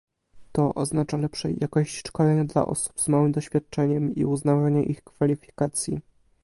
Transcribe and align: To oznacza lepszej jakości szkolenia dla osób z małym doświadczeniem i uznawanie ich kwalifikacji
To 0.51 0.73
oznacza 0.73 1.17
lepszej 1.17 1.57
jakości 1.61 1.99
szkolenia 1.99 2.45
dla 2.45 2.65
osób 2.65 2.99
z 3.01 3.07
małym 3.07 3.31
doświadczeniem 3.31 4.15
i 4.15 4.25
uznawanie 4.25 4.83
ich 4.83 5.03
kwalifikacji 5.03 5.99